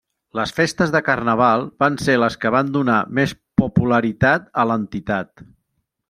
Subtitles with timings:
[0.37, 5.45] Les festes de Carnaval van ser les que van donar més popularitat a l'entitat.